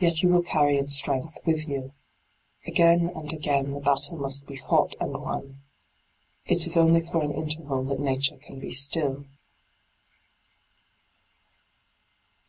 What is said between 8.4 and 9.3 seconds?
be still.